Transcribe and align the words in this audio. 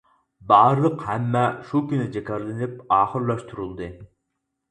بارلىق 0.51 1.01
ھەممە 1.09 1.43
شۇ 1.67 1.81
كۈنى 1.91 2.07
جاكارلىنىپ 2.15 2.81
ئاخىرلاشتۇرۇلدى. 2.97 3.91